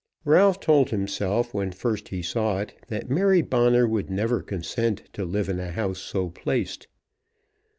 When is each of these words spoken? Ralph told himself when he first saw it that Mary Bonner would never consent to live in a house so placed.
Ralph 0.25 0.59
told 0.59 0.89
himself 0.89 1.53
when 1.53 1.69
he 1.71 1.77
first 1.77 2.09
saw 2.23 2.57
it 2.61 2.73
that 2.87 3.11
Mary 3.11 3.43
Bonner 3.43 3.87
would 3.87 4.09
never 4.09 4.41
consent 4.41 5.03
to 5.13 5.23
live 5.23 5.47
in 5.47 5.59
a 5.59 5.69
house 5.73 5.99
so 5.99 6.29
placed. 6.31 6.87